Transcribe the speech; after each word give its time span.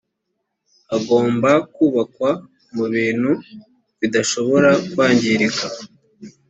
hagomba 0.89 1.51
kubakwa 1.73 2.29
mu 2.75 2.85
bintu 2.93 3.31
bidashobora 3.99 4.69
kwangirika. 4.89 5.65